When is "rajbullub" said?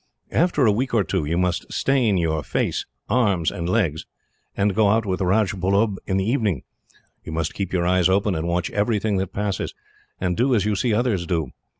5.21-5.97